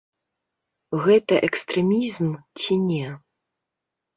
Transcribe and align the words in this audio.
Гэта 1.03 1.33
экстрэмізм 1.49 2.29
ці 2.63 2.79
не? 2.89 3.07